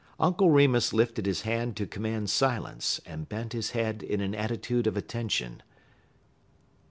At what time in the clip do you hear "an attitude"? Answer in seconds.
4.19-4.87